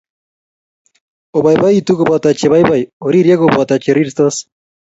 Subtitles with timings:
[1.37, 4.35] Oboiboitu koboto che boiboi, oririe koboto che ristos.